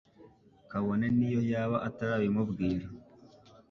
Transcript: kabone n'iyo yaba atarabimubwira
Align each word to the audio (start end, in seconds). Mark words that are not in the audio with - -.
kabone 0.71 1.05
n'iyo 1.17 1.41
yaba 1.51 1.77
atarabimubwira 1.87 2.85